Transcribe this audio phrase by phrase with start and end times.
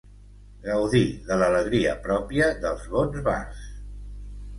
[0.61, 3.61] Gaudir de l'alegria pròpia dels bons bars.